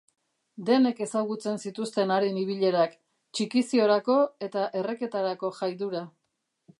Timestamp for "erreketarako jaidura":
4.81-6.03